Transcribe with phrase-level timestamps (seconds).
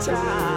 [0.00, 0.49] child.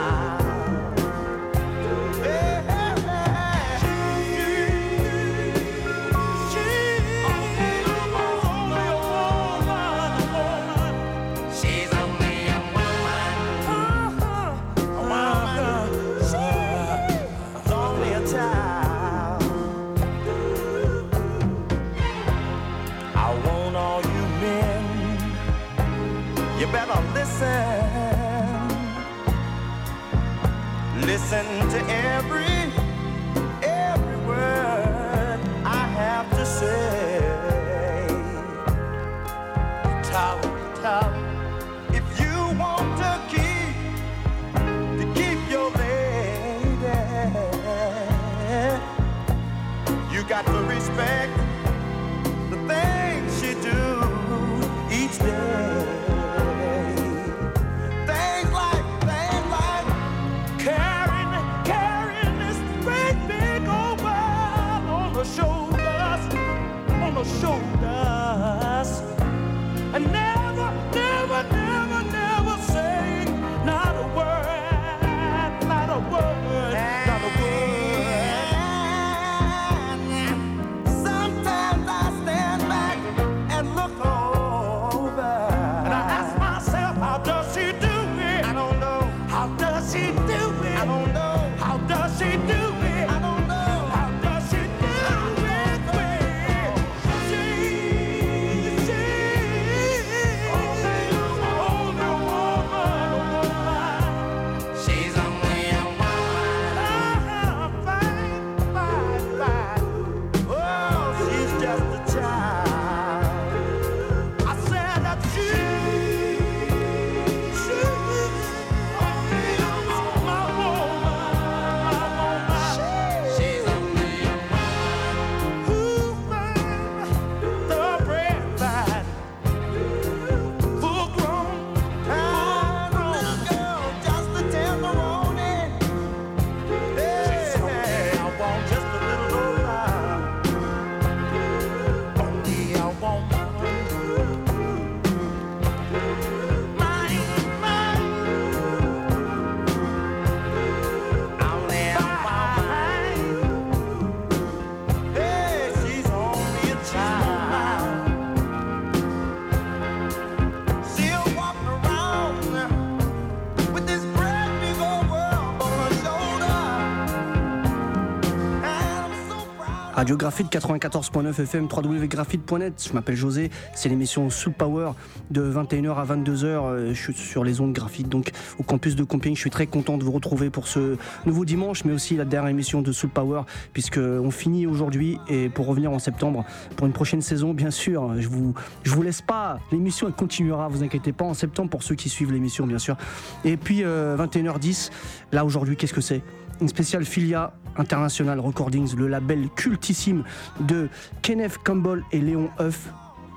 [170.03, 172.85] Radio Graphite 94.9 FM, www.graphite.net.
[172.89, 174.91] Je m'appelle José, c'est l'émission Soul Power
[175.31, 176.43] de 21h à 22h.
[176.43, 178.09] Euh, je suis sur les ondes Graphite.
[178.09, 179.35] donc au campus de Compiègne.
[179.35, 182.49] Je suis très content de vous retrouver pour ce nouveau dimanche, mais aussi la dernière
[182.49, 186.43] émission de Soul Power, puisqu'on finit aujourd'hui et pour revenir en septembre
[186.75, 188.13] pour une prochaine saison, bien sûr.
[188.19, 188.53] Je vous,
[188.83, 192.09] je vous laisse pas, l'émission elle continuera, vous inquiétez pas, en septembre pour ceux qui
[192.09, 192.97] suivent l'émission, bien sûr.
[193.45, 194.91] Et puis euh, 21h10,
[195.31, 196.23] là aujourd'hui, qu'est-ce que c'est?
[196.61, 200.23] une spéciale filia International Recordings, le label cultissime
[200.59, 200.89] de
[201.21, 202.89] Kenneth Campbell et Léon Huff,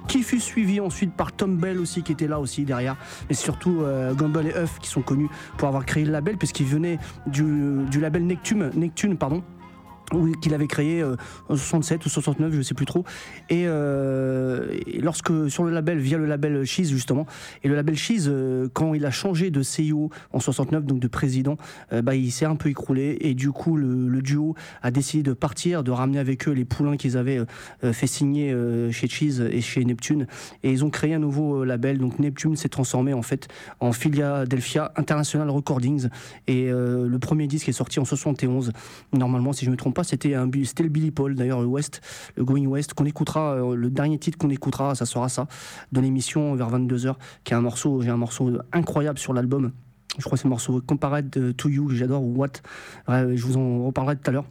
[0.09, 2.97] qui fut suivi ensuite par Tom Bell aussi qui était là aussi derrière
[3.29, 6.67] et surtout euh, Gamble et Huff qui sont connus pour avoir créé le label puisqu'ils
[6.67, 9.43] venaient du, du label Neptune, Neptune pardon
[10.41, 11.17] qu'il avait créé euh,
[11.49, 13.05] en 67 ou 69, je sais plus trop.
[13.51, 17.27] Et, euh, et lorsque sur le label, via le label Cheese justement,
[17.65, 21.09] et le label Cheese, euh, quand il a changé de CEO en 69, donc de
[21.09, 21.57] président,
[22.03, 25.85] bah, il s'est un peu écroulé et du coup le, duo a décidé de partir,
[25.85, 27.41] de ramener avec eux les poulains qu'ils avaient
[27.83, 28.55] fait signer
[28.91, 30.27] chez Cheese et chez Neptune,
[30.63, 31.99] et ils ont créé un nouveau label.
[31.99, 33.49] Donc Neptune s'est transformé en fait
[33.81, 36.09] en Philadelphia International Recordings,
[36.47, 38.73] et le premier disque est sorti en 71.
[39.13, 42.01] Normalement, si je me trompe c'était un, c'était le Billy Paul, d'ailleurs le West,
[42.37, 45.47] le Going West, qu'on écoutera, euh, le dernier titre qu'on écoutera, ça sera ça,
[45.93, 47.15] de l'émission vers 22h,
[47.45, 49.73] qui est un morceau, j'ai un morceau incroyable sur l'album.
[50.19, 52.63] Je crois que c'est le morceau Compared to You j'adore ou What.
[53.09, 54.47] Je vous en reparlerai tout à l'heure.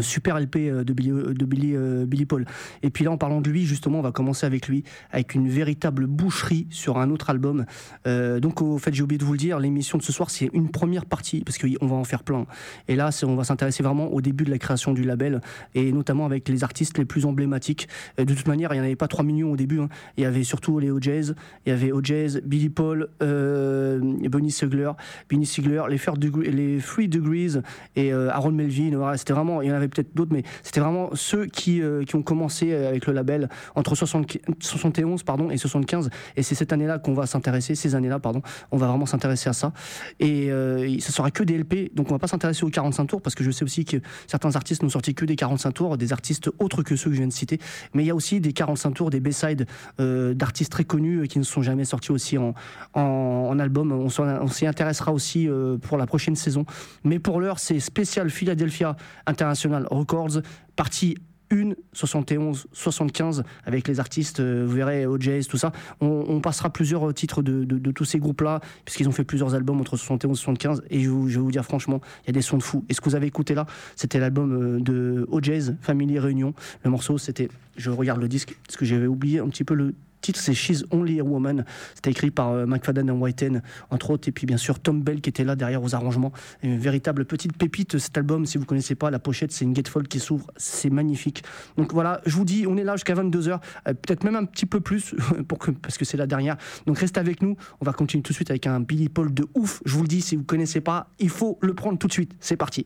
[0.00, 2.44] Super LP euh, de Billy, de Billy, euh, Billy Paul.
[2.82, 5.48] Et puis là, en parlant de lui, justement, on va commencer avec lui, avec une
[5.48, 7.64] véritable boucherie sur un autre album.
[8.06, 10.50] Euh, donc, au fait, j'ai oublié de vous le dire, l'émission de ce soir, c'est
[10.52, 12.46] une première partie, parce qu'on va en faire plein.
[12.88, 15.40] Et là, on va s'intéresser vraiment au début de la création du label,
[15.74, 17.88] et notamment avec les artistes les plus emblématiques.
[18.18, 19.80] Euh, de toute manière, il n'y en avait pas 3 millions au début.
[19.80, 19.88] hein.
[20.16, 21.34] Il y avait surtout les OJs,
[21.66, 23.98] il y avait OJs, Billy Paul, euh,
[24.28, 27.60] Benny Sigler, les, Three Degrees
[27.96, 29.16] et euh, Aaron Melvin.
[29.16, 32.88] C'était vraiment, avait peut-être d'autres, mais c'était vraiment ceux qui, euh, qui ont commencé euh,
[32.88, 36.10] avec le label entre 60 71 pardon, et 75.
[36.36, 39.52] Et c'est cette année-là qu'on va s'intéresser, ces années-là, pardon, on va vraiment s'intéresser à
[39.52, 39.72] ça.
[40.18, 43.22] Et euh, ça sera que des LP, donc on va pas s'intéresser aux 45 tours
[43.22, 46.12] parce que je sais aussi que certains artistes n'ont sorti que des 45 tours, des
[46.12, 47.58] artistes autres que ceux que je viens de citer.
[47.94, 49.66] Mais il y a aussi des 45 tours, des B-sides
[50.00, 52.54] euh, d'artistes très connus qui ne sont jamais sortis aussi en,
[52.94, 53.92] en, album.
[53.92, 55.48] On on s'y intéressera aussi
[55.82, 56.64] pour la prochaine saison.
[57.04, 58.96] Mais pour l'heure, c'est spécial Philadelphia
[59.26, 60.40] International Records,
[60.76, 61.16] partie
[61.52, 65.72] 1, 71, 75, avec les artistes, euh, vous verrez, OJs, tout ça.
[66.00, 69.80] On, passera plusieurs euh, titres de, de- tous ces groupes-là, puisqu'ils ont fait plusieurs albums
[69.80, 70.82] entre 71 et 75.
[70.90, 72.84] Et je, vous- je vais vous dire franchement, il y a des sons de fou.
[72.88, 73.66] Et ce que vous avez écouté là,
[73.96, 76.54] c'était l'album euh, de OJs, Family Réunion.
[76.84, 79.94] Le morceau, c'était, je regarde le disque, parce que j'avais oublié un petit peu le
[80.20, 81.64] titre, c'est She's Only a Woman.
[81.94, 84.28] C'était écrit par euh, McFadden et Whiten, entre autres.
[84.28, 86.32] Et puis bien sûr, Tom Bell qui était là derrière aux arrangements.
[86.62, 88.46] Une véritable petite pépite, cet album.
[88.46, 90.46] Si vous connaissez pas, la pochette, c'est une gatefold qui s'ouvre.
[90.56, 91.42] C'est magnifique.
[91.76, 94.80] Donc voilà, je vous dis, on est là jusqu'à 22h, peut-être même un petit peu
[94.80, 95.14] plus,
[95.48, 96.56] pour que, parce que c'est la dernière.
[96.86, 97.56] Donc restez avec nous.
[97.80, 99.82] On va continuer tout de suite avec un Billy Paul de ouf.
[99.84, 102.32] Je vous le dis, si vous connaissez pas, il faut le prendre tout de suite.
[102.40, 102.84] C'est parti.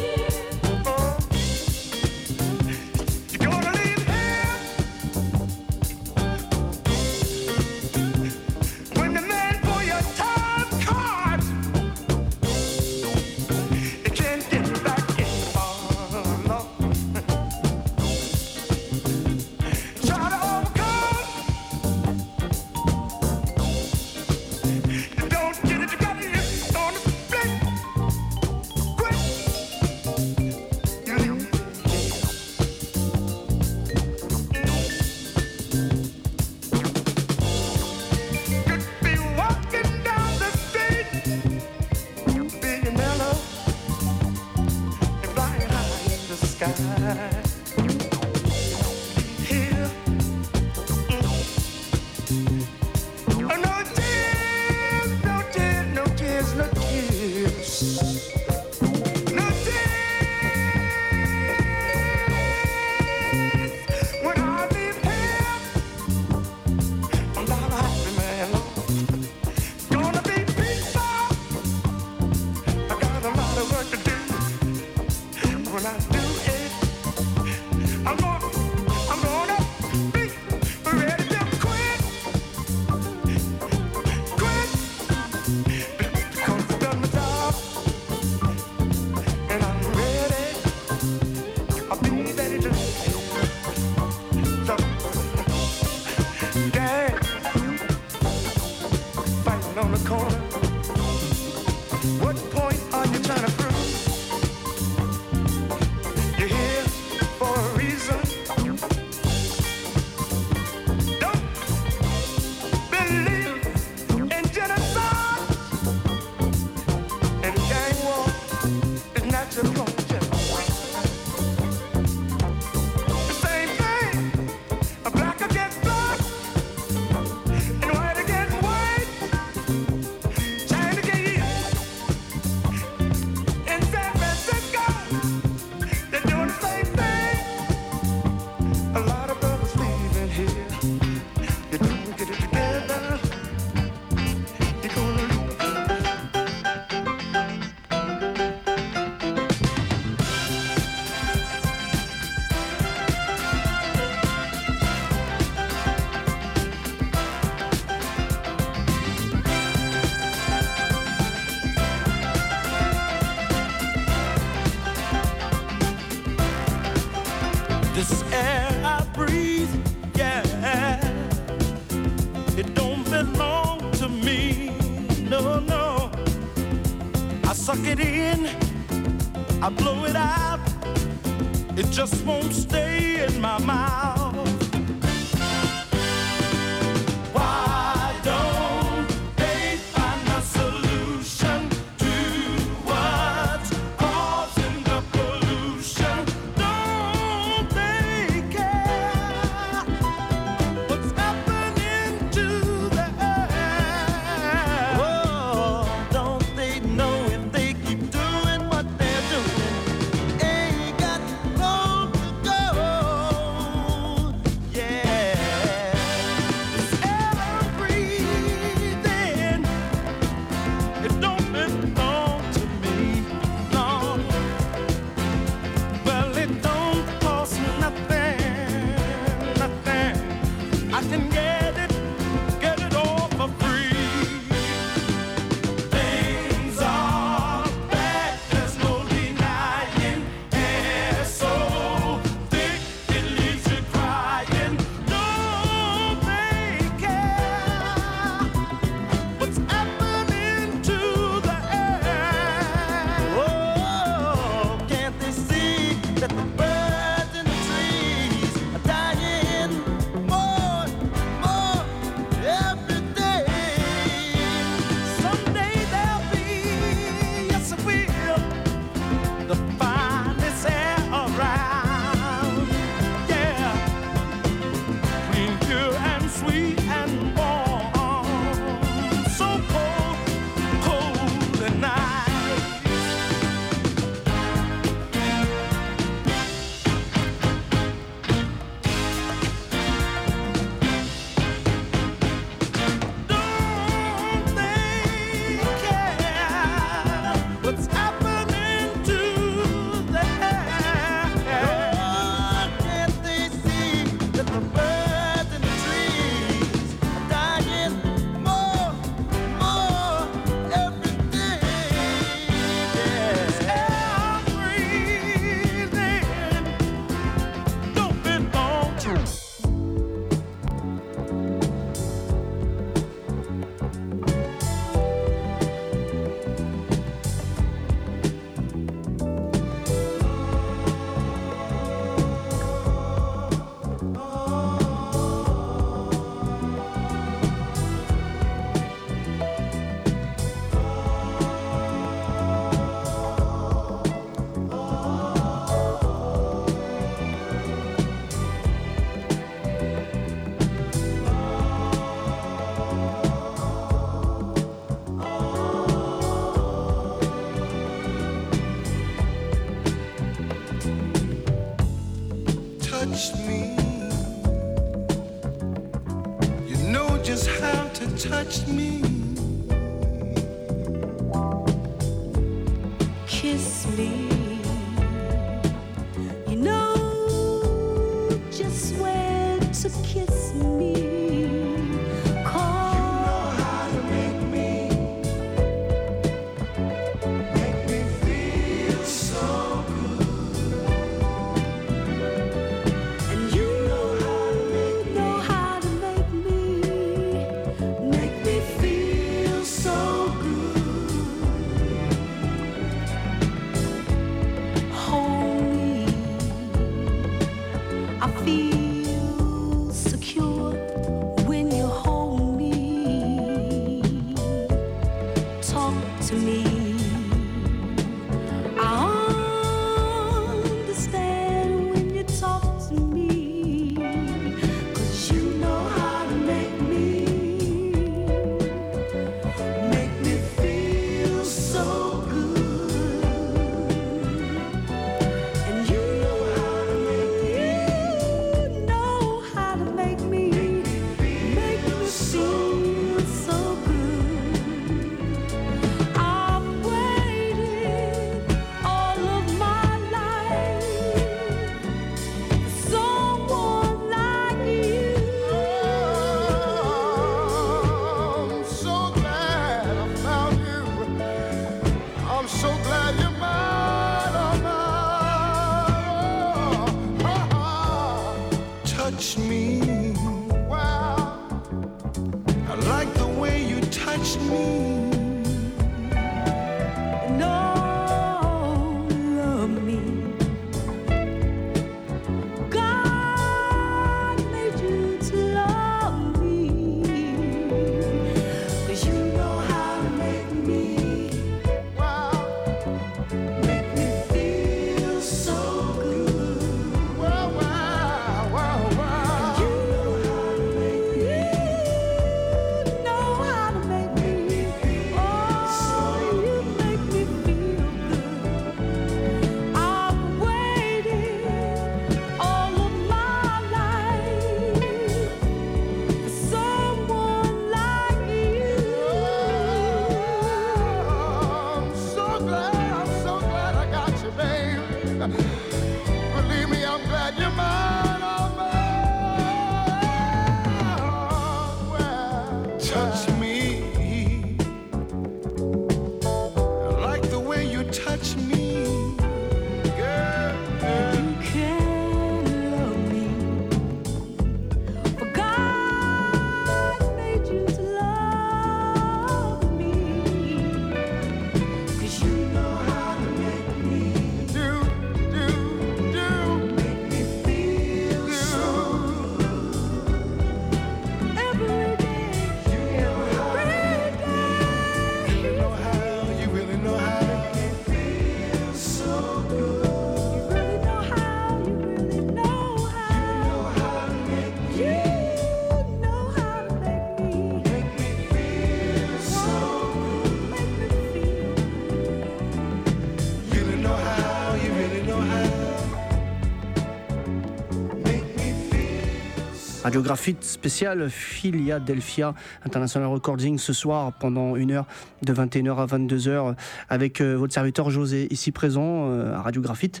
[589.92, 594.86] Radiographite spéciale Philadelphia International Recording ce soir pendant une heure
[595.20, 596.54] de 21h à 22h
[596.88, 600.00] avec euh, votre serviteur José ici présent euh, à Radiographite.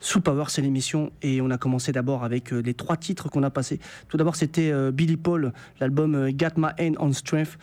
[0.00, 3.42] Sous Power, c'est l'émission et on a commencé d'abord avec euh, les trois titres qu'on
[3.42, 3.80] a passés.
[4.08, 7.56] Tout d'abord, c'était Billy Paul, l'album Got My Hand on Strength.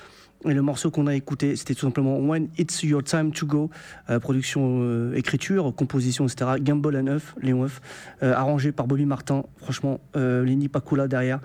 [0.46, 3.70] Et le morceau qu'on a écouté, c'était tout simplement When It's Your Time to Go,
[4.10, 6.52] euh, production, euh, écriture, composition, etc.
[6.62, 7.82] Gamble and Huff, Léon Huff,
[8.24, 9.44] euh, arrangé par Bobby Martin.
[9.58, 11.42] Franchement, Lenny Pakula derrière.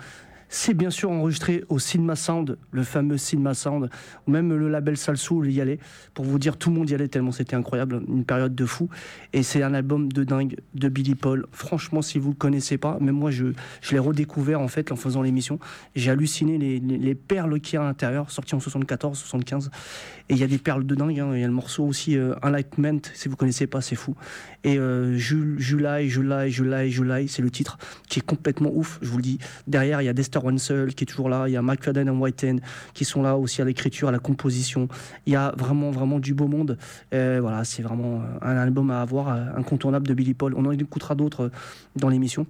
[0.56, 3.90] C'est bien sûr enregistré au Cinema Sound, le fameux Cinema Sound,
[4.24, 5.80] ou même le label Salsoul y allait.
[6.14, 8.88] Pour vous dire, tout le monde y allait tellement c'était incroyable, une période de fou.
[9.32, 11.46] Et c'est un album de dingue de Billy Paul.
[11.50, 13.46] Franchement, si vous le connaissez pas, même moi, je,
[13.90, 15.58] l'ai redécouvert en fait en faisant l'émission.
[15.96, 19.72] J'ai halluciné les, les- les perles qu'il y a à l'intérieur, sorti en 74, 75.
[20.30, 21.20] Et il y a des perles de dingue.
[21.20, 21.32] hein.
[21.34, 22.34] Il y a le morceau aussi euh,
[23.12, 24.14] si vous connaissez pas, c'est fou.
[24.62, 27.76] Et euh, July, July, July, July, c'est le titre
[28.08, 28.98] qui est complètement ouf.
[29.02, 29.38] Je vous le dis.
[29.66, 31.44] Derrière, il y a Dexter Wenzel qui est toujours là.
[31.46, 32.60] Il y a McFadden et Whiten
[32.94, 34.88] qui sont là aussi à l'écriture, à la composition.
[35.26, 36.78] Il y a vraiment, vraiment du beau monde.
[37.12, 40.54] Euh, voilà, c'est vraiment euh, un album à avoir, euh, incontournable de Billy Paul.
[40.56, 41.50] On en écoutera d'autres
[41.96, 42.46] dans l'émission.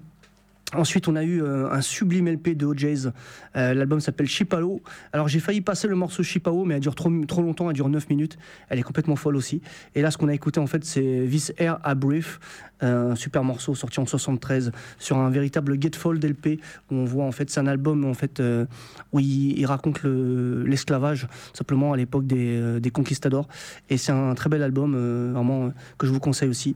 [0.73, 3.13] Ensuite, on a eu euh, un sublime LP de OJ's.
[3.55, 4.83] Euh, L'album s'appelle Chipalo.
[5.13, 8.09] Alors, j'ai failli passer le morceau Chipao, mais elle dure trop, longtemps, elle dure 9
[8.09, 8.39] minutes.
[8.69, 9.61] Elle est complètement folle aussi.
[9.95, 12.41] Et là, ce qu'on a écouté, en fait, c'est This Air a Brief,
[12.81, 16.61] un super morceau sorti en 73 sur un véritable Gatefold LP
[16.91, 18.67] où on voit, en fait, c'est un album en fait, euh,
[19.13, 23.49] où il, raconte le- l'esclavage, simplement à l'époque des, euh, des conquistadors.
[23.91, 26.75] Et c'est un très bel album, euh, vraiment, que je vous conseille aussi.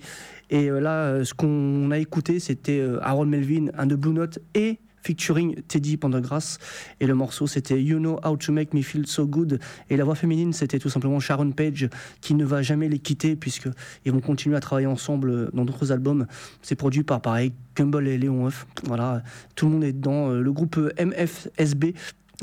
[0.50, 4.78] Et là, ce qu'on a écouté, c'était Harold Melvin, un de Blue Note et
[5.08, 6.58] featuring Teddy Pendergrass.
[7.00, 9.58] Et le morceau, c'était You Know How to Make Me Feel So Good.
[9.88, 11.88] Et la voix féminine, c'était tout simplement Sharon Page,
[12.20, 15.92] qui ne va jamais les quitter, puisqu'ils vont continuer à travailler ensemble euh, dans d'autres
[15.92, 16.26] albums.
[16.60, 18.66] C'est produit par, pareil, Gumball et Léon Huff.
[18.84, 19.22] Voilà,
[19.54, 20.30] tout le monde est dedans.
[20.30, 20.90] Euh, Le groupe euh,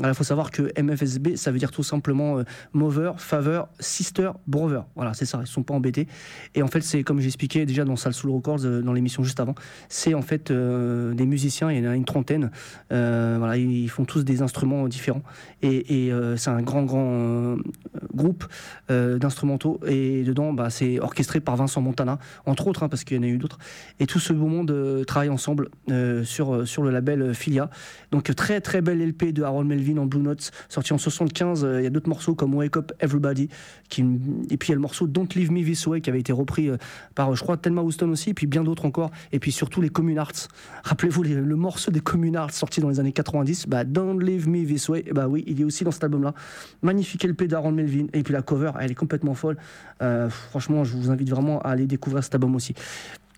[0.00, 0.08] MFSB.
[0.08, 4.84] Il faut savoir que MFSB, ça veut dire tout simplement euh, Mover, Favor, Sister, Brother.
[4.94, 6.06] Voilà, c'est ça, ils sont pas embêtés.
[6.54, 9.40] Et en fait, c'est comme j'expliquais déjà dans Sal Soul Records, euh, dans l'émission juste
[9.40, 9.54] avant,
[9.88, 12.50] c'est en fait euh, des musiciens, il y en a une trentaine.
[12.92, 15.22] Euh, voilà, ils font tous des instruments différents.
[15.62, 17.56] Et, euh, c'est un grand, grand euh,
[18.14, 18.44] groupe
[18.90, 19.80] euh, d'instrumentaux.
[19.86, 23.22] Et dedans, bah, c'est orchestré par Vincent Montana, entre autres, hein, parce qu'il y en
[23.22, 23.58] a eu d'autres.
[24.00, 27.34] Et tout ce beau monde euh, travaille ensemble euh, sur, euh, sur le label euh,
[27.34, 27.70] Filia.
[28.10, 31.64] Donc, très, très belle LP de Harold Melvin en Blue Notes, sorti en 75.
[31.64, 33.48] Euh, Il y a d'autres morceaux comme Wake Up Everybody.
[33.98, 36.32] Et puis, il y a le morceau Don't Leave Me This Way qui avait été
[36.32, 36.76] repris euh,
[37.14, 39.10] par, je crois, Thelma Houston aussi, et puis bien d'autres encore.
[39.32, 40.48] Et puis surtout les Commune Arts.
[40.84, 44.64] Rappelez-vous le morceau des Commune Arts sorti dans les années 90, bah, Don't Leave Me
[44.64, 45.04] This Way.
[45.12, 46.34] Bah oui, il est aussi dans cet album-là.
[46.82, 48.06] Magnifique LP d'Harold Melvin.
[48.12, 49.56] Et puis la cover, elle est complètement folle.
[50.02, 52.74] Euh, franchement, je vous invite vraiment à aller découvrir cet album aussi.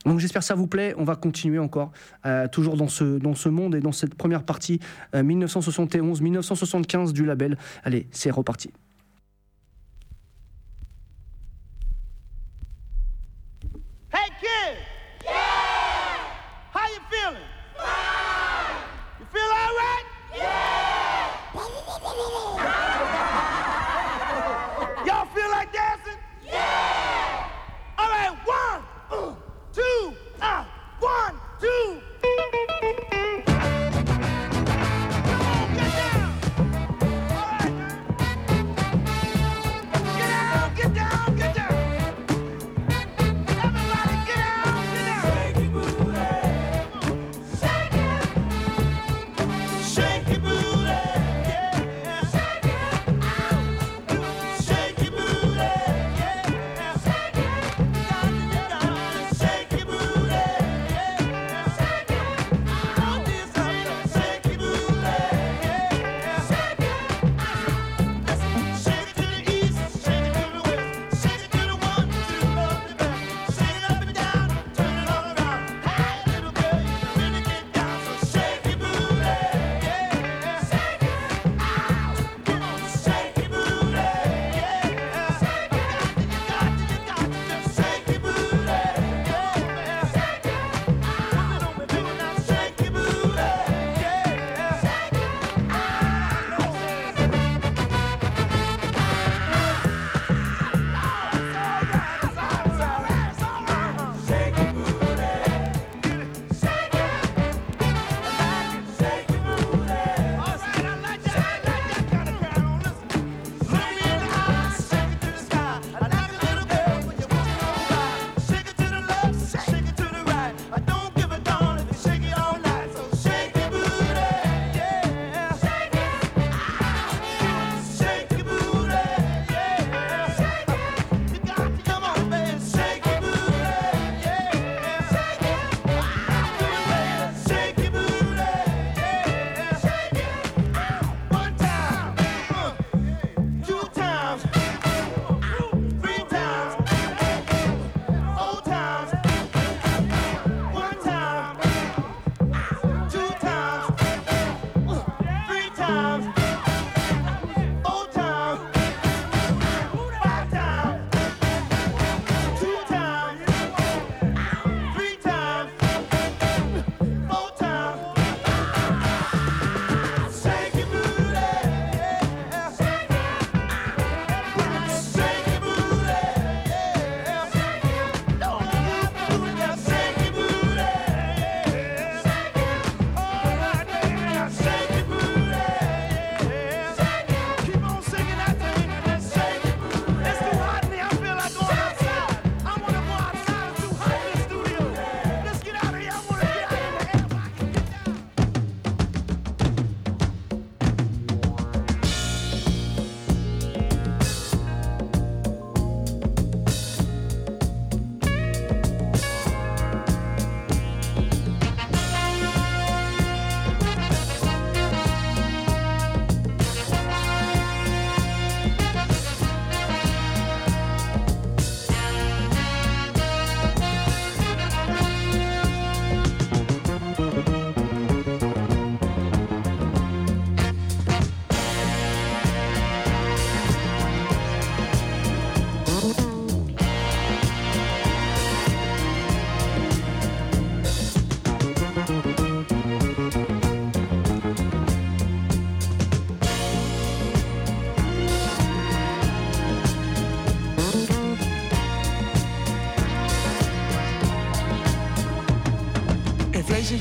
[0.05, 0.95] Donc j'espère que ça vous plaît.
[0.97, 1.93] On va continuer encore,
[2.27, 4.81] euh, toujours dans ce, dans ce monde et dans cette première partie
[5.15, 7.59] euh, 1971-1975 du label.
[7.85, 8.71] Allez, c'est reparti.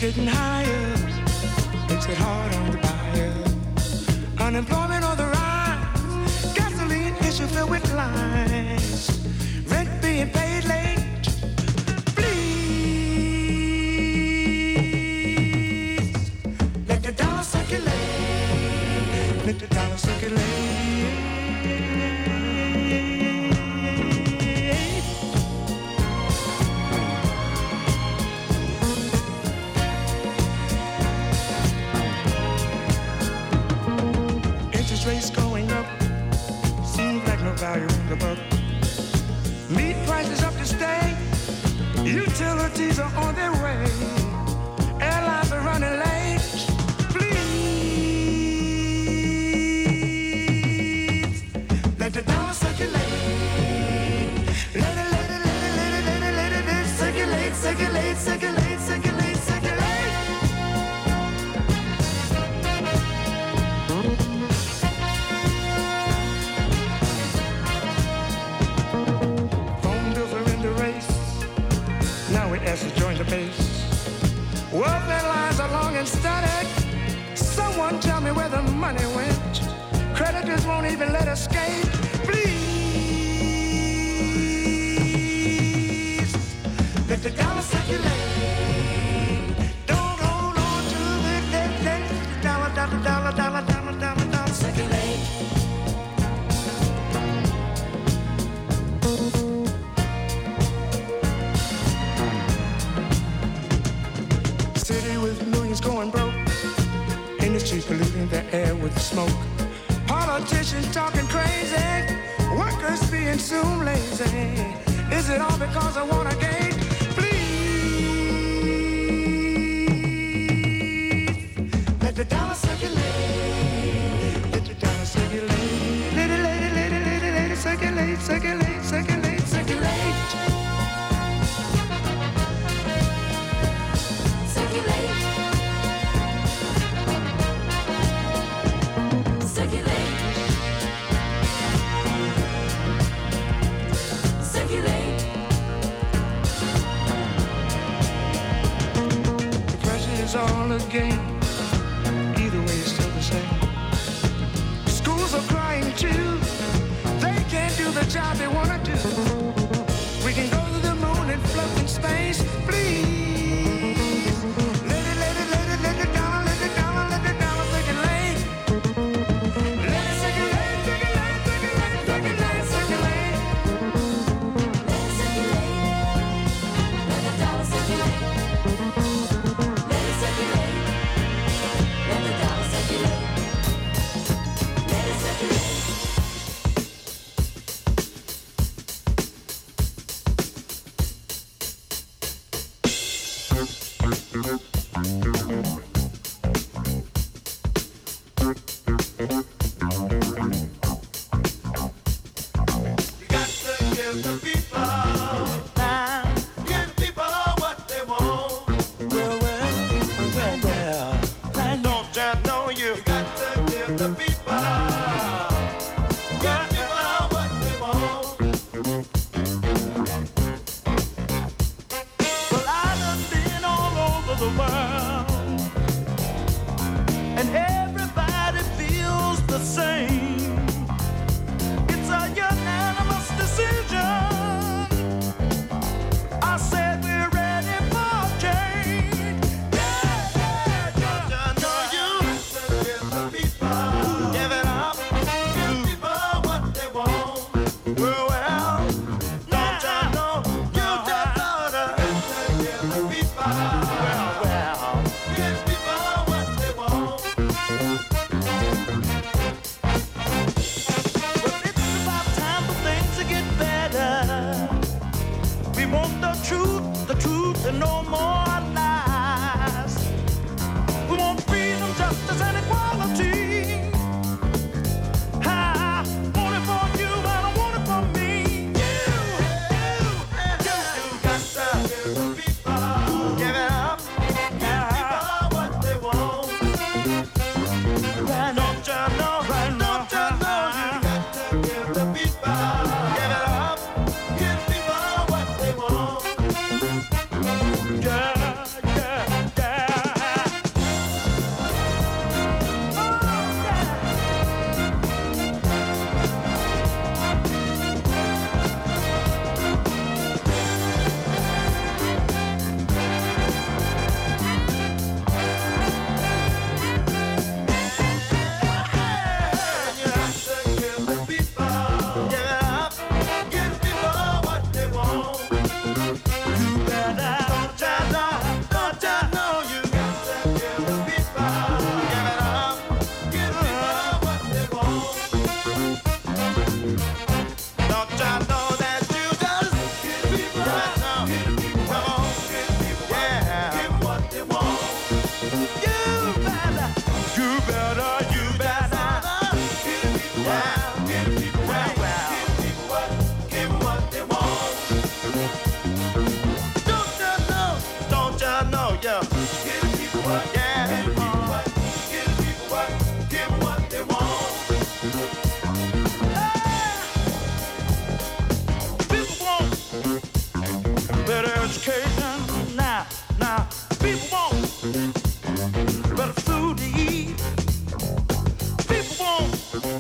[0.08, 0.96] getting higher
[1.90, 3.34] makes it hard on the buyer.
[4.40, 9.10] Unemployment on the rise, gasoline issue filled with lies.
[9.68, 11.28] rent being paid late.
[12.16, 12.48] Please
[16.88, 17.94] let the dollar circulate.
[19.46, 20.48] Let the dollar circulate.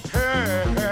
[0.05, 0.86] Hey, hey,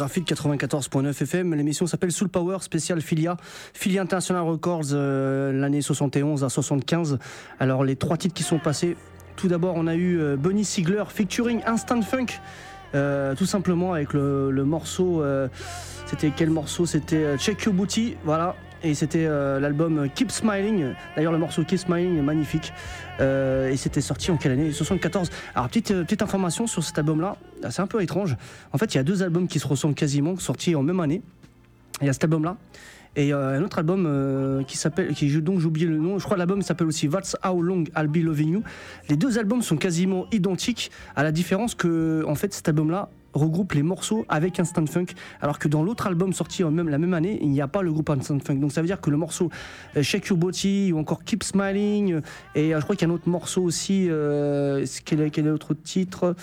[0.00, 3.36] Graphite 94.9 FM, l'émission s'appelle Soul Power spécial Filia,
[3.74, 7.18] Filia International Records euh, l'année 71 à 75.
[7.58, 8.96] Alors les trois titres qui sont passés,
[9.36, 12.28] tout d'abord on a eu euh, Bunny Sigler featuring Instant Funk,
[12.94, 15.48] euh, tout simplement avec le, morceau, euh,
[16.06, 16.86] c'était quel morceau?
[16.86, 18.56] C'était Check Your Booty, voilà.
[18.82, 20.94] Et c'était euh, l'album Keep Smiling.
[21.14, 22.72] D'ailleurs, le morceau Keep Smiling est magnifique.
[23.20, 24.72] Euh, et c'était sorti en quelle année?
[24.72, 25.30] 74.
[25.54, 27.36] Alors, petite, euh, petite information sur cet album-là.
[27.68, 28.36] C'est un peu étrange.
[28.72, 31.20] En fait, il y a deux albums qui se ressemblent quasiment, sortis en même année.
[32.00, 32.56] Il y a cet album-là.
[33.16, 36.18] Et euh, un autre album qui s'appelle, qui j'ai oublié le nom.
[36.18, 38.62] Je crois l'album s'appelle aussi That's How Long I'll Be Loving You.
[39.08, 43.72] Les deux albums sont quasiment identiques, à la différence que en fait cet album-là regroupe
[43.72, 45.06] les morceaux avec Instant Funk,
[45.40, 47.82] alors que dans l'autre album sorti en même, la même année, il n'y a pas
[47.82, 48.56] le groupe Instant Funk.
[48.56, 49.50] Donc ça veut dire que le morceau
[49.96, 52.20] euh, Shake Your Body ou encore Keep Smiling, euh,
[52.54, 55.46] et euh, je crois qu'il y a un autre morceau aussi, euh, quel, est, quel
[55.46, 56.34] est l'autre titre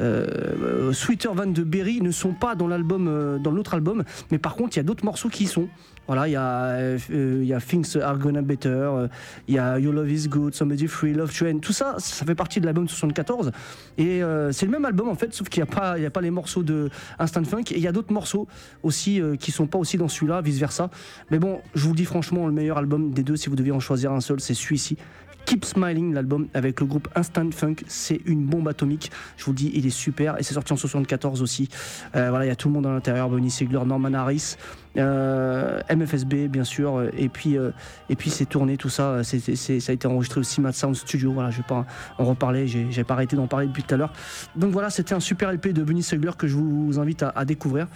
[0.00, 4.38] euh, Sweeter Van de Berry ne sont pas dans l'album, euh, dans l'autre album, mais
[4.38, 5.68] par contre il y a d'autres morceaux qui y sont.
[6.06, 9.08] Voilà, il y, a, euh, il y a Things Are Gonna Better, euh,
[9.48, 12.34] il y a Your Love Is Good, Somebody Free, Love Train, tout ça, ça fait
[12.34, 13.52] partie de l'album 74.
[13.96, 16.20] Et euh, c'est le même album en fait, sauf qu'il n'y a, pas- a pas
[16.20, 17.62] les morceaux de Instant Funk.
[17.70, 18.46] Et il y a d'autres morceaux
[18.82, 20.90] aussi euh, qui sont pas aussi dans celui-là, vice versa.
[21.30, 23.80] Mais bon, je vous dis franchement, le meilleur album des deux, si vous deviez en
[23.80, 24.98] choisir un seul, c'est celui-ci.
[25.46, 29.10] Keep Smiling, l'album avec le groupe Instant Funk, c'est une bombe atomique.
[29.36, 31.68] Je vous dis, il est super et c'est sorti en 74 aussi.
[32.14, 34.56] Voilà, il y a tout le monde à l'intérieur, Bonnie Sigler, Norman Harris,
[35.02, 37.70] MFSB bien sûr, euh, et puis euh,
[38.08, 39.22] et puis c'est tourné tout ça.
[39.24, 41.32] c'est c'est- c'est- ça a été enregistré au Mad Sound Studio.
[41.32, 41.84] Voilà, je vais pas
[42.18, 44.12] en reparler, j'ai pas arrêté d'en parler depuis tout à l'heure.
[44.56, 47.88] Donc voilà, c'était un super LP de Bonnie Sigler que je vous invite à, découvrir.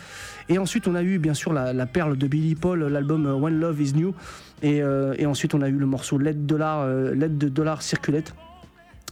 [0.49, 3.59] Et ensuite, on a eu bien sûr la, perle de Billy Paul, l'album euh, When
[3.59, 4.15] Love Is New.
[4.63, 8.35] Et, euh, ensuite, on a eu le morceau Let Dollar, euh, Let Dollar Circulate.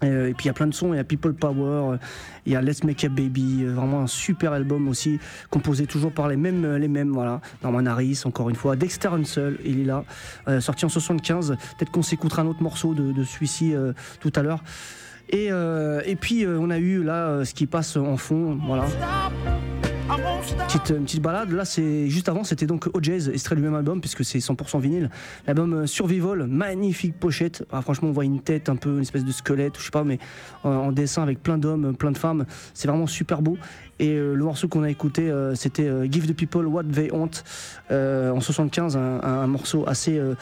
[0.04, 1.96] Euh, et puis il y a plein de sons, il y a People Power, euh,
[2.44, 5.18] il y a Let's Make Up Baby, euh, vraiment un super album aussi,
[5.50, 7.40] composé toujours par les mêmes, les mêmes voilà.
[7.62, 10.04] Norman Harris, encore une fois, Dexter Hansel, il est là,
[10.60, 11.56] sorti en 75.
[11.78, 13.74] Peut-être qu'on s'écoutera un autre morceau de, celui-ci
[14.20, 14.62] tout à l'heure.
[15.30, 15.50] Et,
[16.20, 18.84] puis on a eu là ce qui passe en fond, voilà.
[20.08, 21.50] Petite, une petite balade.
[21.50, 25.10] Là, c'est juste avant, c'était donc OJ's, extrait du même album, puisque c'est 100% vinyle.
[25.48, 27.64] L'album euh, Survival, magnifique pochette.
[27.72, 30.04] Ah, franchement, on voit une tête, un peu une espèce de squelette, je sais pas,
[30.04, 30.18] mais
[30.62, 32.46] en, en dessin avec plein d'hommes, plein de femmes.
[32.72, 33.58] C'est vraiment super beau.
[33.98, 37.10] Et euh, le morceau qu'on a écouté, euh, c'était euh, Give the People What They
[37.10, 37.30] Want
[37.90, 40.34] euh, en 75, un, un- morceau assez, euh,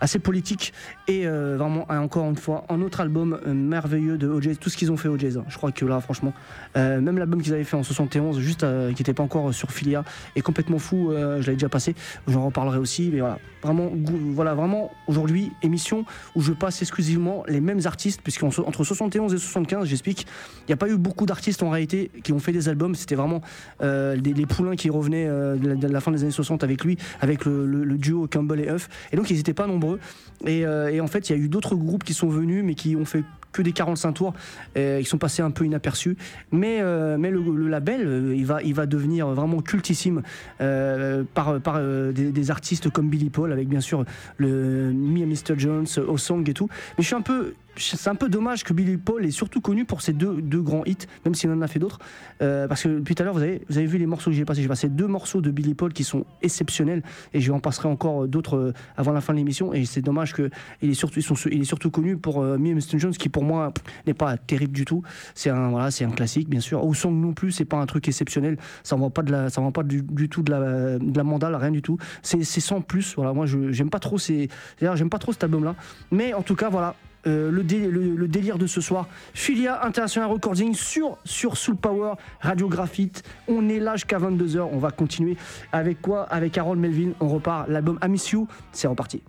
[0.00, 0.72] assez politique.
[1.08, 4.76] Et euh, vraiment, encore une fois, un autre album euh, merveilleux de OJ's, tout ce
[4.76, 5.36] qu'ils ont fait OJ's.
[5.36, 5.44] hein.
[5.48, 6.32] Je crois que là, franchement,
[6.76, 10.04] euh, même l'album qu'ils avaient fait en 71, juste qui n'était pas encore sur Filia,
[10.36, 11.08] est complètement fou.
[11.10, 11.94] je l'avais déjà passé,
[12.28, 13.10] j'en reparlerai aussi.
[13.12, 13.90] Mais voilà, vraiment,
[14.32, 16.04] voilà, vraiment aujourd'hui, émission
[16.36, 20.26] où je passe exclusivement les mêmes artistes, puisqu'entre 71 et 75, j'explique,
[20.60, 22.94] il n'y a pas eu beaucoup d'artistes en réalité qui ont fait des albums.
[22.94, 23.40] C'était vraiment
[23.80, 28.28] les poulains qui revenaient de, la, fin des années 60 avec lui, avec le, duo
[28.30, 28.88] Campbell et Huff.
[29.12, 29.98] Et donc ils n'étaient pas nombreux.
[30.46, 32.96] Et, et en fait, il y a eu d'autres groupes qui sont venus, mais qui
[32.96, 34.34] ont fait que des 45 tours,
[34.76, 36.16] euh, qui sont passés un peu inaperçus.
[36.50, 40.22] Mais, euh, mais le, label, euh, il, va, il va devenir vraiment cultissime
[40.58, 41.80] par, par
[42.12, 44.04] des, artistes comme Billy Paul, avec bien sûr
[44.36, 45.58] le Me and Mr.
[45.58, 46.68] Jones, Osong et tout.
[46.96, 49.86] Mais je suis un peu c'est un peu dommage que Billy Paul est surtout connu
[49.86, 52.00] pour ses deux, deux grands hits, même s'il en a fait d'autres.
[52.38, 54.44] Parce que depuis tout à l'heure, vous avez, vous avez vu les morceaux que j'ai
[54.44, 54.60] passés.
[54.60, 58.28] J'ai passé deux morceaux de Billy Paul qui sont exceptionnels et je en passerai encore
[58.28, 59.72] d'autres avant la fin de l'émission.
[59.72, 60.50] Et c'est dommage que
[60.82, 62.98] il est surtout, ils est surtout connu pour Me and Mr.
[62.98, 65.02] Jones, qui pour moi pff, n'est pas terrible du tout.
[65.34, 66.84] C'est un, voilà, c'est un classique, bien sûr.
[66.84, 68.56] Ou Song non plus, c'est pas un truc exceptionnel.
[68.82, 71.54] Ça ne va pas de la, ça pas du, tout de la, de la mandale,
[71.54, 71.98] rien du tout.
[72.22, 73.14] C'est sans plus.
[73.16, 74.48] Voilà, moi, j'aime pas trop ces,
[74.80, 75.74] j'aime pas trop cet album-là.
[76.10, 76.94] Mais en tout cas, voilà.
[77.26, 79.06] euh, le, dé- le- délire de ce soir.
[79.34, 83.22] Filia International Recording sur, sur Soul Power, Radio Graphite.
[83.48, 84.68] On est là jusqu'à 22h.
[84.72, 85.36] On va continuer
[85.72, 86.22] avec quoi?
[86.24, 87.12] Avec Harold Melvin.
[87.20, 87.68] On repart.
[87.68, 88.48] L'album I Miss You.
[88.72, 89.22] C'est reparti.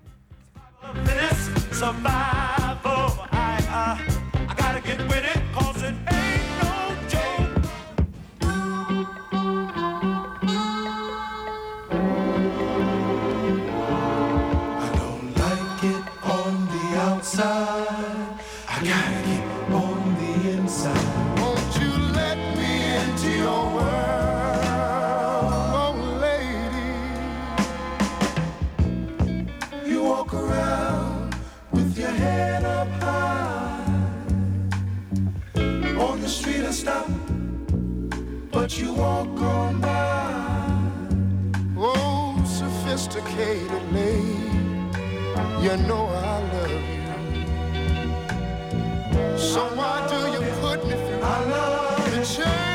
[43.13, 44.33] Sophisticated lady,
[45.61, 46.79] you know I love you.
[49.37, 51.21] So why do you put me through?
[52.09, 52.72] The changes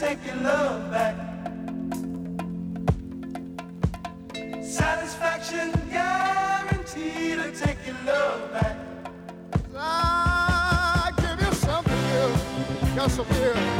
[0.00, 1.14] take your love back.
[4.64, 8.78] Satisfaction guaranteed to take your love back.
[9.76, 13.79] I give you something.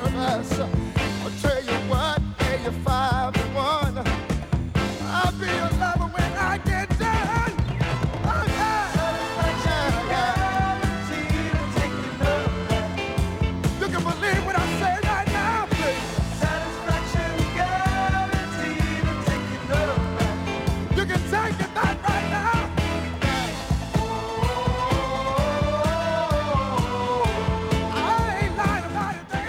[0.00, 0.68] Best of service.
[1.22, 3.17] I'll tell you what, pay you five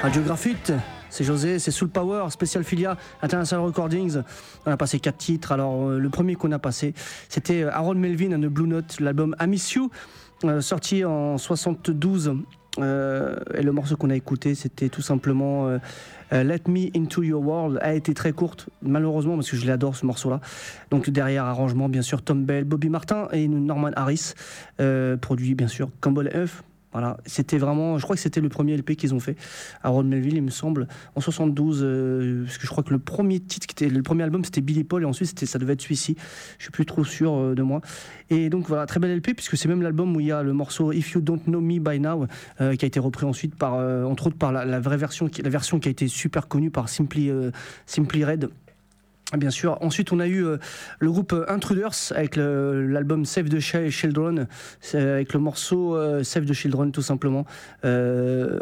[0.09, 0.73] Radio Graphite,
[1.11, 4.23] c'est José, c'est Soul Power, Special Filia, International Recordings.
[4.65, 5.51] On a passé quatre titres.
[5.51, 6.95] Alors, euh, le premier qu'on a passé,
[7.29, 9.91] c'était euh, Harold Melvin and the Blue Note, l'album I Miss You,
[10.45, 12.33] euh, sorti en 72.
[12.79, 15.77] Euh, et le morceau qu'on a écouté, c'était tout simplement
[16.31, 17.77] Let Me Into Your World.
[17.83, 20.41] A été très courte, malheureusement, parce que je l'adore ce morceau-là.
[20.89, 24.33] Donc derrière, arrangement, bien sûr, Tom Bell, Bobby Martin et Norman Harris.
[25.21, 26.63] Produit, bien sûr, Campbell F.
[26.91, 29.35] Voilà, c'était vraiment, je crois que c'était le premier LP qu'ils ont fait
[29.83, 32.97] à Rod Melville, il me semble, en 72, euh, parce que je crois que le
[32.97, 36.15] premier titre, le premier album, c'était Billy Paul, et ensuite ça devait être celui-ci.
[36.57, 37.81] Je suis plus trop sûr euh, de moi.
[38.31, 40.53] Et donc voilà, très bel LP, puisque c'est même l'album où il y a le
[40.53, 42.25] morceau If You Don't Know Me By Now,
[42.59, 45.29] euh, qui a été repris ensuite par, euh, entre autres, par la, la vraie version,
[45.43, 47.31] la version qui a été super connue par Simply,
[47.85, 48.49] Simply Red.
[49.37, 49.77] Bien sûr.
[49.81, 50.57] Ensuite, on a eu euh,
[50.99, 54.47] le groupe euh, Intruders avec l'album Save the Chi- Children,
[54.81, 57.45] c'est avec le morceau euh, Save the Children, tout simplement,
[57.85, 58.59] euh,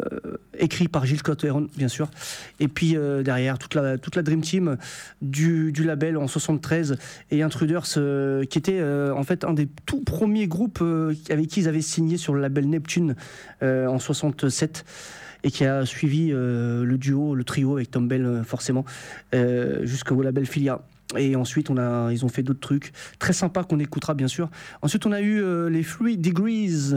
[0.58, 2.10] écrit par Gilles Cotteron, bien sûr.
[2.60, 4.76] Et puis euh, derrière, toute la, Dream Team
[5.22, 6.98] du, label en 73
[7.30, 11.46] et Intruders, euh, qui était euh, en fait un des tout premiers groupes euh, avec
[11.46, 13.16] qui ils avaient signé sur le label Neptune
[13.62, 14.84] euh, en 67
[15.44, 18.84] et qui a suivi euh, le duo, le trio avec Tom Bell euh, forcément,
[19.34, 20.82] euh, jusqu'au label Filia.
[21.16, 24.50] Et ensuite, on a, ils ont fait d'autres trucs très sympas qu'on écoutera bien sûr.
[24.82, 26.92] Ensuite, on a eu les Three Degrees.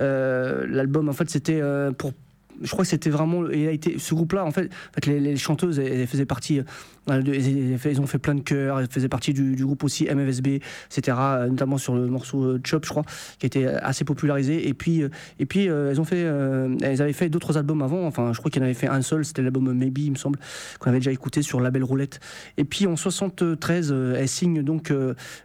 [0.00, 1.62] L'album, en fait, c'était
[1.96, 2.14] pour.
[2.62, 3.48] Je crois que c'était vraiment.
[3.50, 6.60] Il a été, ce groupe-là, en fait, en fait, les, chanteuses, elles, elles faisaient partie.
[6.60, 6.64] euh,
[7.10, 8.80] elles, elles- elles ont fait plein de chœurs.
[8.80, 11.16] Elles faisaient partie du, groupe aussi MFSB, etc.
[11.20, 13.04] euh, Notamment sur le morceau euh, Chop, je crois,
[13.38, 14.68] qui été assez popularisé.
[14.68, 15.02] Et puis,
[15.38, 16.20] et puis elles ont fait.
[16.20, 18.06] elles avaient fait d'autres albums avant.
[18.06, 19.24] Enfin, je crois en avait fait un seul.
[19.24, 20.38] C'était l'album Maybe, il me semble,
[20.78, 22.20] qu'on avait déjà écouté sur label Roulette.
[22.56, 24.92] Et puis en 73, euh, elle signe donc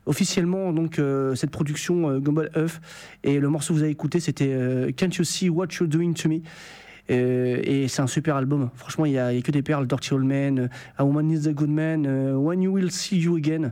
[0.05, 0.99] officiellement donc
[1.35, 2.81] cette production euh, Gumball Earth.
[3.23, 6.29] Et le morceau que vous avez écouté, c'était Can't You See What You're Doing to
[6.29, 6.39] Me.
[7.09, 8.69] Euh, et c'est un super album.
[8.75, 9.87] Franchement, il y, a que des perles.
[9.87, 13.19] Dirty Old Man, euh, A Woman Needs a Good Man, euh, When You Will See
[13.19, 13.71] You Again.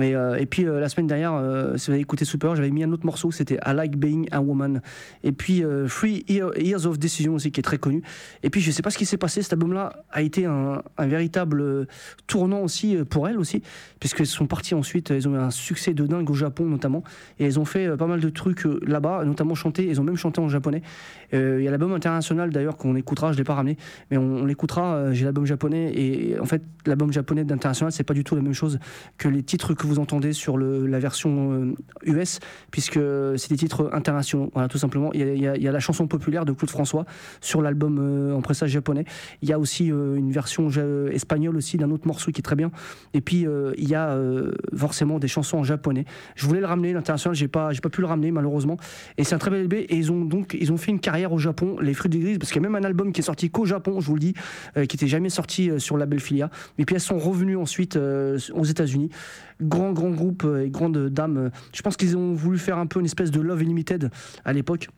[0.00, 2.70] Et, euh, et puis euh, la semaine dernière, euh, si vous avez écouté Super, j'avais
[2.70, 4.80] mis un autre morceau, c'était I Like Being a Woman.
[5.22, 8.02] Et puis euh, Three Year- Years of Decision aussi, qui est très connu.
[8.42, 11.60] Et puis je sais pas ce qui s'est passé, cet album-là a été un, véritable
[11.60, 11.84] euh,
[12.26, 13.62] tournant aussi euh, pour elle aussi,
[14.00, 17.04] puisqu'elles sont parties ensuite, elles ont eu un succès de dingue au Japon notamment,
[17.38, 20.04] et elles ont fait euh, pas mal de trucs euh, là-bas, notamment chanter, elles ont
[20.04, 20.80] même chanté en japonais.
[21.34, 23.76] Euh, Il y a l'album international d'ailleurs qu'on écoutera, je l'ai pas ramené,
[24.10, 28.04] mais on, on l'écoutera, euh, j'ai l'album japonais, et en fait l'album japonais d'international, c'est
[28.04, 28.78] pas du tout la même chose
[29.18, 31.74] que les titres que vous entendez sur la version euh,
[32.04, 32.38] US,
[32.70, 33.00] puisque
[33.36, 35.10] c'est des titres internationaux, tout simplement.
[35.12, 37.04] Il y, a, la chanson populaire de Claude François
[37.40, 39.04] sur l'album euh, en pressage japonais.
[39.42, 40.68] Il y a aussi euh, une version
[41.10, 42.70] espagnole aussi d'un autre morceau qui est très bien.
[43.14, 46.04] Et puis euh, il y a euh, forcément des chansons en japonais.
[46.34, 48.76] Je voulais le ramener, l'international, j'ai pas, pas pu le ramener malheureusement.
[49.18, 49.74] Et c'est un très bel LP.
[49.88, 52.38] Et ils ont donc, ils ont fait une carrière au Japon, les Fruits des Grises,
[52.38, 54.20] parce qu'il y a même un album qui est sorti qu'au Japon, je vous le
[54.20, 54.34] dis,
[54.76, 56.50] euh, qui était jamais sorti euh, sur le label Filia.
[56.78, 59.10] Et puis elles sont revenues ensuite euh, aux États-Unis.
[59.62, 61.36] Grand, grand groupe euh, et grande dame.
[61.36, 64.10] euh, Je pense qu'ils ont voulu faire un peu une espèce de Love Unlimited
[64.44, 64.88] à l'époque.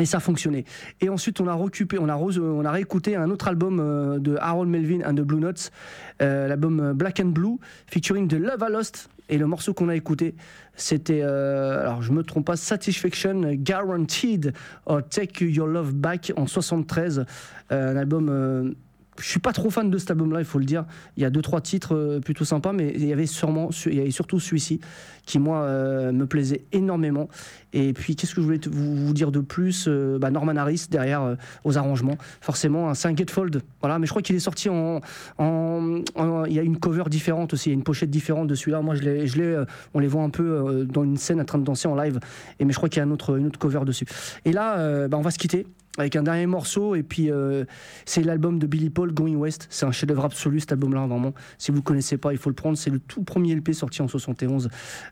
[0.00, 0.64] Et ça a fonctionné.
[1.00, 5.14] Et ensuite, on a on a, réécouté un autre album euh, de Harold Melvin and
[5.14, 5.72] the Blue Notes,
[6.20, 9.08] l'album Black and Blue, featuring The Love I Lost.
[9.28, 10.34] Et le morceau qu'on a écouté,
[10.74, 14.54] c'était, alors je me trompe pas, Satisfaction Guaranteed
[14.86, 17.26] or Take Your Love Back en 73.
[17.72, 18.74] Euh, un album.
[19.20, 20.84] Je suis pas trop fan de cet album-là, il faut le dire.
[21.16, 24.40] Il y a deux trois titres euh, plutôt sympas, mais il y avait sûrement, surtout
[24.40, 24.80] celui-ci
[25.26, 27.28] qui moi euh, me plaisait énormément.
[27.74, 31.36] Et puis qu'est-ce que je voulais vous, dire de plus Euh, bah, Norman Harris derrière
[31.64, 33.62] aux arrangements, forcément, c'est un gatefold.
[33.80, 35.00] Voilà, mais je crois qu'il est sorti en,
[35.38, 38.80] il y a une cover différente aussi, il y a une pochette différente de celui-là.
[38.80, 39.62] Moi, je l'ai,
[39.94, 42.20] on les voit un peu dans une scène en train de danser en live.
[42.58, 44.06] Et mais je crois qu'il y a une autre cover dessus.
[44.44, 45.66] Et là, bah, on va se quitter
[45.98, 47.64] avec un dernier morceau et puis euh,
[48.04, 49.66] c'est l'album de Billy Paul Going West.
[49.70, 51.34] C'est un chef-d'œuvre absolu cet album là vraiment.
[51.58, 52.76] Si vous le connaissez pas il faut le prendre.
[52.78, 54.68] C'est le tout premier LP sorti en 71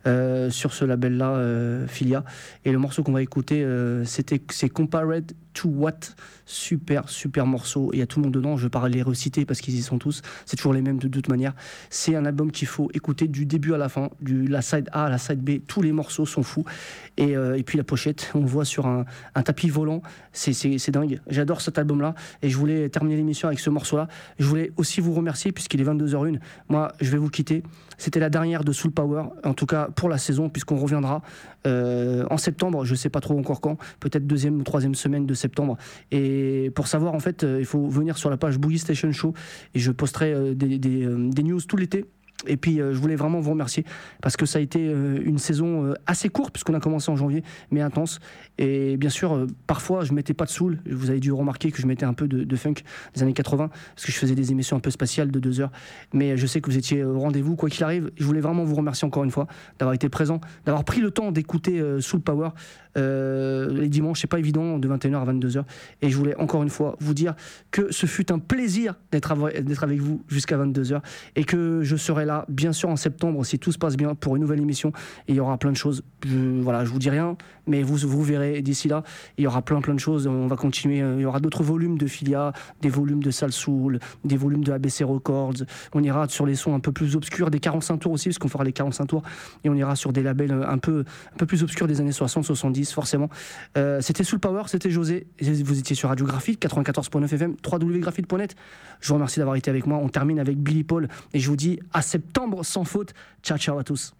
[0.06, 2.24] euh, sur ce label là Filia
[2.64, 6.14] et le morceau qu'on va écouter euh, c'était c'est Compared to What.
[6.48, 7.90] Super super morceau.
[7.92, 8.56] Il y a tout le monde dedans.
[8.56, 10.22] Je vais les reciter parce qu'ils y sont tous.
[10.44, 11.54] C'est toujours les mêmes de toute manière.
[11.90, 15.06] C'est un album qu'il faut écouter du début à la fin du la side A
[15.06, 15.66] à la side B.
[15.66, 16.64] Tous les morceaux sont fous.
[17.16, 20.02] Et, euh, et puis la pochette on voit sur un, un tapis volant.
[20.32, 21.20] C'est dingue.
[21.26, 22.14] J'adore cet album-là.
[22.42, 24.06] Et je voulais terminer l'émission avec ce morceau-là.
[24.38, 26.38] Je voulais aussi vous remercier puisqu'il est 22h01.
[26.68, 27.62] Moi, je vais vous quitter.
[27.98, 31.22] C'était la dernière de Soul Power, en tout cas pour la saison, puisqu'on reviendra
[31.66, 32.84] euh, en septembre.
[32.84, 35.76] Je sais pas trop encore quand, peut-être deuxième ou troisième semaine de septembre.
[36.10, 39.34] Et pour savoir, en fait, euh, il faut venir sur la page Boogie Station Show
[39.74, 42.06] et je posterai euh, des news tout l'été.
[42.46, 43.84] Et puis euh, je voulais vraiment vous remercier
[44.20, 47.16] parce que ça a été euh, une saison euh, assez courte puisqu'on a commencé en
[47.16, 48.20] janvier, mais intense.
[48.58, 50.78] Et bien sûr, parfois je mettais pas de soul.
[50.90, 52.74] Vous avez dû remarquer que je mettais un peu de, de funk
[53.14, 55.72] des années 80 parce que je faisais des émissions un peu spatiales de deux heures.
[56.12, 58.10] Mais je sais que vous étiez au rendez-vous quoi qu'il arrive.
[58.16, 59.46] Je voulais vraiment vous remercier encore une fois
[59.78, 62.50] d'avoir été présent, d'avoir pris le temps d'écouter Soul Power
[62.96, 64.20] euh, les dimanches.
[64.20, 65.64] C'est pas évident de 21h à 22h.
[66.02, 67.34] Et je voulais encore une fois vous dire
[67.70, 71.00] que ce fut un plaisir d'être avec vous jusqu'à 22h
[71.36, 74.36] et que je serai là, bien sûr, en septembre, si tout se passe bien, pour
[74.36, 74.92] une nouvelle émission.
[75.28, 76.02] Et il y aura plein de choses.
[76.24, 77.36] Je, voilà, je vous dis rien,
[77.66, 79.02] mais vous, vous verrez d'ici là.
[79.38, 80.26] Il y aura plein, plein de choses.
[80.26, 81.02] On va continuer.
[81.02, 84.64] euh, Il y aura d'autres volumes de Filia, des volumes de Sal Soul, des volumes
[84.64, 85.64] de ABC Records.
[85.92, 88.48] On ira sur les sons un peu plus obscurs, des 45 tours aussi, parce qu'on
[88.48, 89.22] fera les 45 tours.
[89.64, 92.12] Et on ira sur des labels euh, un peu, un peu plus obscurs des années
[92.12, 93.28] 60, 70, forcément.
[93.76, 95.26] Euh, c'était Soul Power, c'était José.
[95.40, 98.54] Vous étiez sur Radio Graphite, 94.9 FM, www.graphite.net.
[99.00, 99.98] Je vous remercie d'avoir été avec moi.
[99.98, 101.08] On termine avec Billy Paul.
[101.32, 103.14] Et je vous dis à septembre sans faute.
[103.42, 104.14] Ciao, ciao à tous.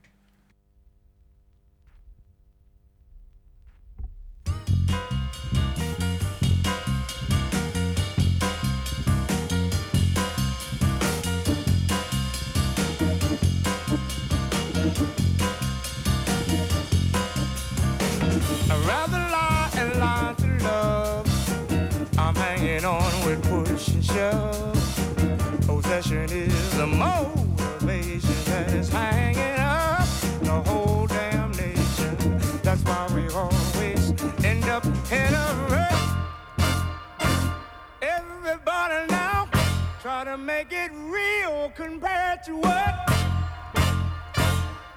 [40.07, 42.95] Try to make it real compared to what?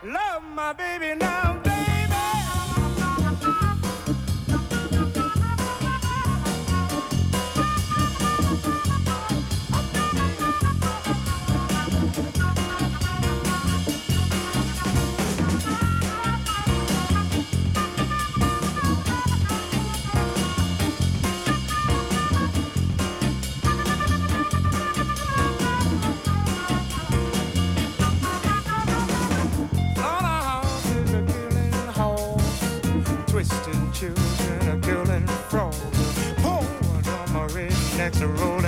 [0.03, 1.59] Love my baby now,
[38.19, 38.58] the road.